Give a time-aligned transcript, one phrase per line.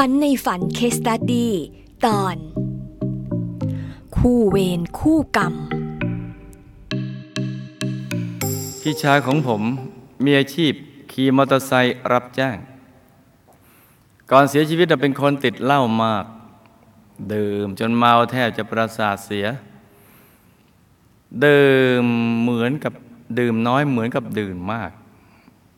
[0.00, 1.52] ฝันในฝันเคสตัดดี้
[2.06, 2.36] ตอน
[4.16, 5.54] คู่เวรคู่กรรม
[8.80, 9.62] พี่ชายของผม
[10.24, 10.72] มีอาชีพ
[11.12, 12.56] ขี่มอเตอร์ไซค์รับจ้าง
[14.30, 16.24] ก่อนเสียชีวิตเป็นคนติดเหล้ามาก
[17.34, 19.46] ดื่มจนเมาแทบจะประสาทเสีย
[21.44, 22.04] ดื่ม
[22.42, 22.92] เหมือนกับ
[23.38, 24.90] ดื่มน้อยเหมือนกับดื่มมาก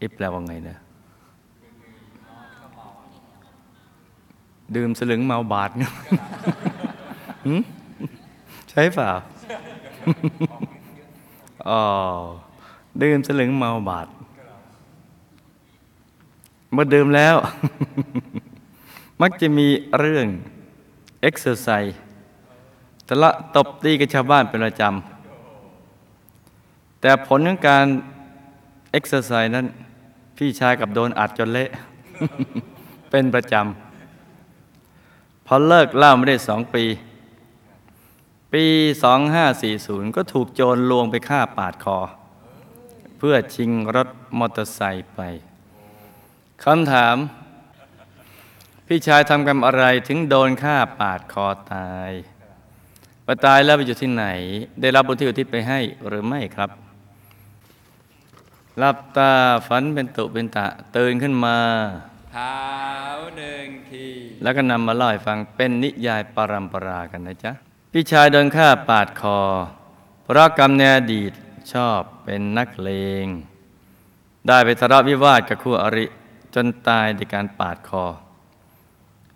[0.00, 0.78] อิแปลว่าไงเนี่ย
[4.74, 5.92] ดื่มสลึงเมาบาทเนี่ย
[8.70, 9.10] ใช่เปล่า
[11.68, 11.82] อ๋อ
[13.02, 14.06] ดื่มสลึงเมาบาท
[16.72, 17.36] เมื่อดื่มแล้ว
[19.20, 20.26] มักจะมีเรื่อง
[21.22, 21.96] เอ็กซ์ไซส์
[23.08, 24.82] ทะเลาะตบตีกับชาวบ้านเป็นประจ
[26.46, 27.86] แต่ผลของการ
[28.92, 29.66] เอ็กซ์ไซส์นั้น
[30.36, 31.70] พี่ชายกลับโดนอัดจนเละ
[33.10, 33.85] เป็นประจำ
[35.46, 36.84] พอเลิกเหล้าไม่ได้สองปี
[38.52, 38.64] ปี
[39.40, 41.98] 2540 ก็ถูกโจรลวงไปฆ่าปาดคอ
[43.18, 44.08] เพื่อชิงรถ
[44.38, 45.20] มอเตอร์ไซค์ไป
[46.64, 47.16] คำถาม
[48.86, 52.10] พี่ชายทำกรรมอะไรถึงโดนฆ่าปาดคอตาย
[53.26, 54.26] มาตายแล้วไปอยู่ที่ไหน
[54.80, 56.70] ได้รับบุญที่อุทิศไปให้หรือไม่ครับ
[58.78, 59.32] หลับตา
[59.66, 61.56] ฝันเป็นตุเป็นตะ ตื่นขึ้นมา
[62.34, 62.52] ทา
[63.36, 64.06] หนึ่งที
[64.42, 67.52] แล้วก็นำมาเล่าให้ฟังเป็นนิยายปรัมปรากันนะจ๊ะ
[67.92, 69.40] พี่ชายโดนฆ่าปาดคอ
[70.24, 71.32] เพราะกรรมในอดีต
[71.72, 72.90] ชอบเป็นนักเล
[73.24, 73.26] ง
[74.46, 76.06] ได้ไปทะเลาะวิวาทกับคู่อริ
[76.54, 78.04] จนตายในการปาดคอ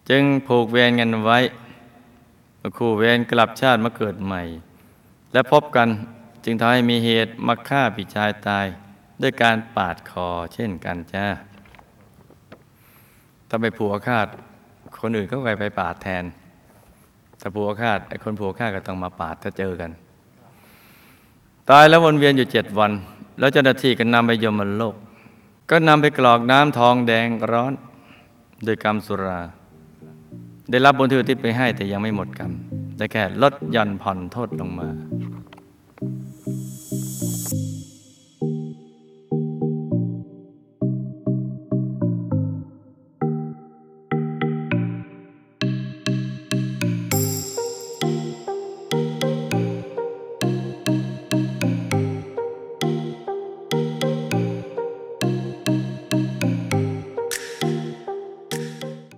[0.09, 1.39] จึงผูกเวรกันไว้
[2.79, 4.43] คู่เวรกลับชาติมาเกิดใหม่
[5.33, 5.89] และพบกัน
[6.45, 8.67] จึงทำให้มีเหตุมาฆ่าพี่ชายตาย
[9.23, 11.27] ด้วยการปาดคอเช่นกันจ้า
[13.51, 14.27] ถ้าไปผัวคาด
[15.01, 16.25] คนอื่นก็ไปไปปาดแทน
[17.41, 19.91] ถ้าผัวคาดไอ้คนผัวคาดก็ต้องมาปาดถ้าเจอกัน
[21.71, 22.93] ตายแล้ววนเวียนอยู่เจ็ดวัน
[23.39, 24.95] แล้วเจ้าหน้าที่ก็นำไปยมโลก
[25.71, 27.73] ก็นำไปกรอกน้ำทองแดงร้อน
[28.65, 29.41] โดยกรรมสุรา
[30.71, 32.53] ได้รับบุญที่อุทิศไปให้แต่ยังไม่หมดกรรม
[32.97, 34.89] ได้แค่ลดหย่อนผ่อนโทษลงมา